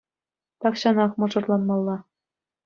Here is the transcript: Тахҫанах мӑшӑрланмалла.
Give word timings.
Тахҫанах 0.63 1.11
мӑшӑрланмалла. 1.25 1.97